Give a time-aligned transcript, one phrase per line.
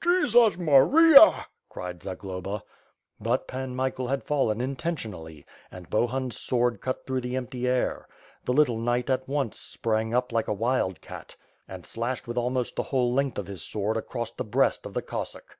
[0.00, 2.62] "Jesus Maria!" cried Zagloba.
[3.18, 8.06] But Pan Michael had fallen intentionally, and Bohun's sword cut through the empty air.
[8.44, 11.34] The little knight at once sprang up like a wild cat,
[11.66, 15.02] and slashed with almost the whole length of his sword across the breast of the
[15.02, 15.58] Cossack.